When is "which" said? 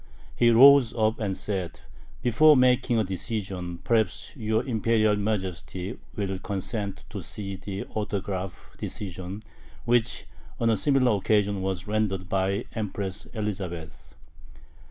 9.85-10.25